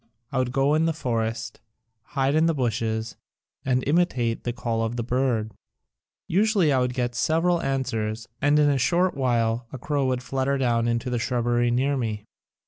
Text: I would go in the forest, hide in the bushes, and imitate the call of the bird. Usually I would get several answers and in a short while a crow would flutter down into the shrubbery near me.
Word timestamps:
I 0.31 0.39
would 0.39 0.51
go 0.51 0.73
in 0.73 0.85
the 0.85 0.93
forest, 0.93 1.61
hide 2.17 2.33
in 2.33 2.47
the 2.47 2.55
bushes, 2.55 3.17
and 3.63 3.83
imitate 3.87 4.45
the 4.45 4.51
call 4.51 4.83
of 4.83 4.95
the 4.95 5.03
bird. 5.03 5.51
Usually 6.27 6.73
I 6.73 6.79
would 6.79 6.95
get 6.95 7.13
several 7.13 7.61
answers 7.61 8.27
and 8.41 8.57
in 8.57 8.71
a 8.71 8.79
short 8.79 9.15
while 9.15 9.67
a 9.71 9.77
crow 9.77 10.07
would 10.07 10.23
flutter 10.23 10.57
down 10.57 10.87
into 10.87 11.11
the 11.11 11.19
shrubbery 11.19 11.69
near 11.69 11.97
me. 11.97 12.25